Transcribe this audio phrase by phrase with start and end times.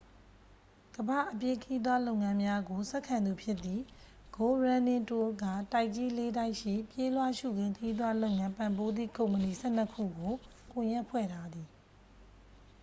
[0.95, 3.83] ကမ္ဘာ့ အပြေးခရီးသွားလုပ်ငန်းများကို ဆက်ခံသူဖြစ်သည့်
[4.35, 10.33] go running tours က တိုက်ကြီး လေး တိုက်ရှိ ပြေးလွှာရှုခင်းခရီးသွားလုပ်ငန်း ပံ့ပိုးသည့် ကုမ္ပဏီ 12 ခုကို
[10.71, 11.67] ကွန်ရက်ဖွဲ့ထားသည်